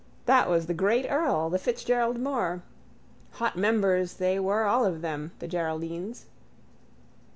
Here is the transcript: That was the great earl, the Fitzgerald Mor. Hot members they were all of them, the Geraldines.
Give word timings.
That 0.25 0.49
was 0.49 0.65
the 0.65 0.73
great 0.73 1.05
earl, 1.07 1.51
the 1.51 1.59
Fitzgerald 1.59 2.17
Mor. 2.19 2.63
Hot 3.33 3.55
members 3.55 4.15
they 4.15 4.39
were 4.39 4.63
all 4.63 4.83
of 4.83 5.01
them, 5.03 5.31
the 5.37 5.47
Geraldines. 5.47 6.25